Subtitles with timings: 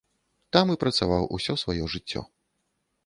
[0.55, 2.21] Там і працаваў усё сваё жыццё.